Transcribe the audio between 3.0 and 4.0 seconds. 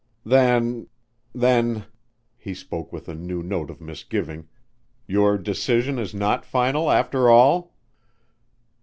a new note of